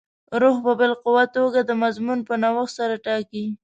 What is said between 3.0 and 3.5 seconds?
ټاکي.